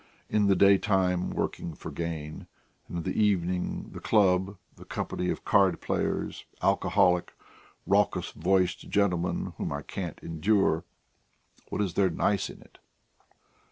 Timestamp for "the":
0.47-0.55, 3.03-3.21, 3.91-3.99, 4.75-4.83